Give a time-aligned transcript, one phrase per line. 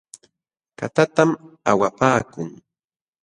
[0.79, 1.29] Katatam
[1.71, 2.49] awapaakun.